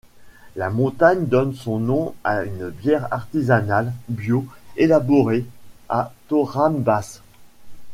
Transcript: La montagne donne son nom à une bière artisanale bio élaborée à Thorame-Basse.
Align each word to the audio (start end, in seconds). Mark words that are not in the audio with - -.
La 0.55 0.71
montagne 0.71 1.27
donne 1.27 1.53
son 1.53 1.77
nom 1.77 2.15
à 2.23 2.43
une 2.43 2.69
bière 2.71 3.07
artisanale 3.13 3.93
bio 4.09 4.47
élaborée 4.75 5.45
à 5.89 6.11
Thorame-Basse. 6.27 7.21